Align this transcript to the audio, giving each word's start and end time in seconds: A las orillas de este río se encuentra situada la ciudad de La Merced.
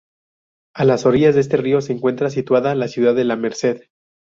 A 0.73 0.83
las 0.83 1.05
orillas 1.05 1.35
de 1.35 1.41
este 1.41 1.57
río 1.57 1.79
se 1.79 1.93
encuentra 1.93 2.31
situada 2.31 2.73
la 2.73 2.87
ciudad 2.87 3.13
de 3.13 3.23
La 3.23 3.35
Merced. 3.35 3.83